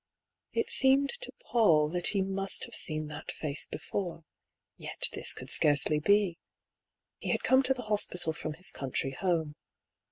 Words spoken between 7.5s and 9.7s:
to the hospital from his country home.